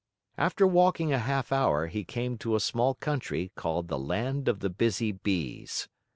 [0.35, 4.59] After walking a half hour, he came to a small country called the Land of
[4.59, 5.87] the Busy Bees.